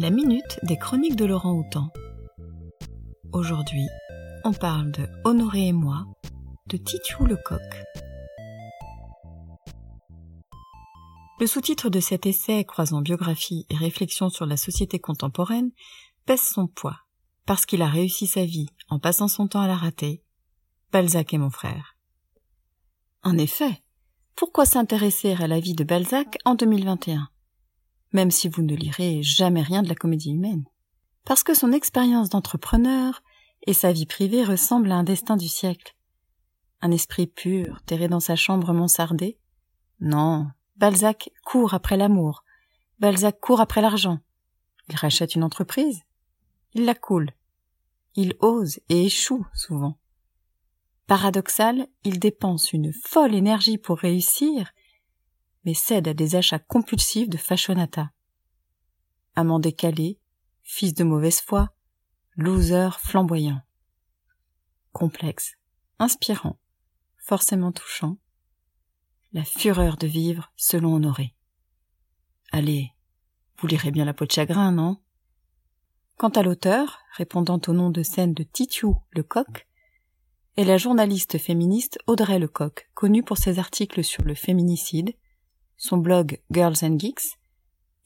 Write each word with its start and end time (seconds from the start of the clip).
La 0.00 0.08
minute 0.08 0.58
des 0.62 0.78
chroniques 0.78 1.16
de 1.16 1.26
Laurent 1.26 1.52
Houtan. 1.52 1.90
Aujourd'hui, 3.34 3.86
on 4.44 4.54
parle 4.54 4.92
de 4.92 5.06
Honoré 5.24 5.66
et 5.66 5.72
moi, 5.74 6.06
de 6.68 6.78
Titiou 6.78 7.26
Lecoq. 7.26 7.60
Le 11.38 11.46
sous-titre 11.46 11.90
de 11.90 12.00
cet 12.00 12.24
essai 12.24 12.64
croisant 12.64 13.02
biographie 13.02 13.66
et 13.68 13.76
réflexion 13.76 14.30
sur 14.30 14.46
la 14.46 14.56
société 14.56 14.98
contemporaine 14.98 15.70
pèse 16.24 16.40
son 16.40 16.66
poids, 16.66 16.96
parce 17.44 17.66
qu'il 17.66 17.82
a 17.82 17.86
réussi 17.86 18.26
sa 18.26 18.46
vie 18.46 18.70
en 18.88 19.00
passant 19.00 19.28
son 19.28 19.48
temps 19.48 19.60
à 19.60 19.68
la 19.68 19.76
rater. 19.76 20.22
Balzac 20.92 21.34
est 21.34 21.38
mon 21.38 21.50
frère. 21.50 21.98
En 23.22 23.36
effet, 23.36 23.82
pourquoi 24.34 24.64
s'intéresser 24.64 25.34
à 25.34 25.46
la 25.46 25.60
vie 25.60 25.74
de 25.74 25.84
Balzac 25.84 26.38
en 26.46 26.54
2021 26.54 27.28
Même 28.12 28.30
si 28.30 28.48
vous 28.48 28.62
ne 28.62 28.74
lirez 28.74 29.22
jamais 29.22 29.62
rien 29.62 29.82
de 29.82 29.88
la 29.88 29.94
comédie 29.94 30.32
humaine. 30.32 30.64
Parce 31.24 31.42
que 31.42 31.54
son 31.54 31.72
expérience 31.72 32.28
d'entrepreneur 32.28 33.22
et 33.66 33.74
sa 33.74 33.92
vie 33.92 34.06
privée 34.06 34.44
ressemblent 34.44 34.90
à 34.90 34.96
un 34.96 35.04
destin 35.04 35.36
du 35.36 35.48
siècle. 35.48 35.94
Un 36.80 36.90
esprit 36.90 37.26
pur, 37.26 37.80
terré 37.86 38.08
dans 38.08 38.20
sa 38.20 38.36
chambre 38.36 38.72
mansardée 38.72 39.38
Non, 40.00 40.48
Balzac 40.76 41.30
court 41.44 41.74
après 41.74 41.96
l'amour. 41.96 42.42
Balzac 43.00 43.38
court 43.38 43.60
après 43.60 43.82
l'argent. 43.82 44.18
Il 44.88 44.96
rachète 44.96 45.34
une 45.34 45.44
entreprise. 45.44 46.02
Il 46.72 46.84
la 46.84 46.94
coule. 46.94 47.32
Il 48.14 48.34
ose 48.40 48.80
et 48.88 49.04
échoue 49.04 49.46
souvent. 49.54 49.98
Paradoxal, 51.06 51.86
il 52.04 52.18
dépense 52.18 52.72
une 52.72 52.92
folle 52.92 53.34
énergie 53.34 53.78
pour 53.78 53.98
réussir, 53.98 54.72
mais 55.64 55.74
cède 55.74 56.08
à 56.08 56.14
des 56.14 56.36
achats 56.36 56.58
compulsifs 56.58 57.28
de 57.28 57.36
fashionata. 57.36 58.10
Amant 59.34 59.60
décalé, 59.60 60.18
fils 60.62 60.94
de 60.94 61.04
mauvaise 61.04 61.40
foi, 61.40 61.70
loser 62.36 62.90
flamboyant. 62.98 63.60
Complexe, 64.92 65.54
inspirant, 65.98 66.58
forcément 67.18 67.72
touchant. 67.72 68.16
La 69.32 69.44
fureur 69.44 69.96
de 69.96 70.06
vivre 70.06 70.52
selon 70.56 70.94
Honoré. 70.94 71.34
Allez, 72.50 72.90
vous 73.58 73.68
lirez 73.68 73.92
bien 73.92 74.04
la 74.04 74.14
peau 74.14 74.24
de 74.24 74.32
chagrin, 74.32 74.72
non? 74.72 74.96
Quant 76.16 76.30
à 76.30 76.42
l'auteur, 76.42 76.98
répondant 77.16 77.60
au 77.66 77.72
nom 77.72 77.90
de 77.90 78.02
scène 78.02 78.34
de 78.34 78.42
Titiou 78.42 79.00
le 79.10 79.22
coq, 79.22 79.68
est 80.56 80.64
la 80.64 80.76
journaliste 80.76 81.38
féministe 81.38 81.98
Audrey 82.06 82.38
Lecoq, 82.38 82.90
connue 82.94 83.22
pour 83.22 83.38
ses 83.38 83.58
articles 83.58 84.02
sur 84.02 84.24
le 84.24 84.34
féminicide, 84.34 85.14
son 85.80 85.96
blog 85.96 86.38
Girls 86.50 86.76
and 86.82 86.98
Geeks, 86.98 87.38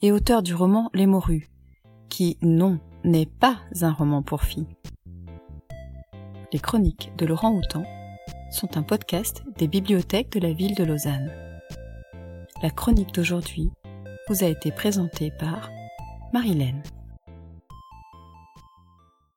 et 0.01 0.13
auteur 0.13 0.41
du 0.41 0.55
roman 0.55 0.89
Les 0.93 1.05
Morues, 1.05 1.49
qui, 2.07 2.37
non, 2.41 2.79
n'est 3.03 3.25
pas 3.25 3.57
un 3.81 3.91
roman 3.91 4.23
pour 4.23 4.43
filles. 4.43 4.77
Les 6.53 6.59
chroniques 6.59 7.11
de 7.17 7.25
Laurent 7.25 7.53
Houtan 7.53 7.83
sont 8.49 8.77
un 8.77 8.81
podcast 8.81 9.43
des 9.57 9.67
bibliothèques 9.67 10.31
de 10.31 10.39
la 10.39 10.53
ville 10.53 10.73
de 10.73 10.85
Lausanne. 10.85 11.29
La 12.63 12.69
chronique 12.69 13.13
d'aujourd'hui 13.13 13.69
vous 14.29 14.45
a 14.45 14.47
été 14.47 14.71
présentée 14.71 15.31
par 15.37 15.69
Marilène. 16.31 16.81